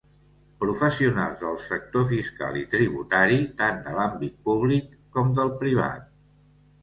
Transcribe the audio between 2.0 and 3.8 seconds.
fiscal i tributari, tant